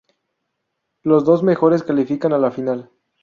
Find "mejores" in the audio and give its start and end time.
1.43-1.83